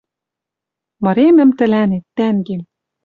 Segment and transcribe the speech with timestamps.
[1.03, 2.61] Мыремӹм тӹлӓнет, тӓнгем...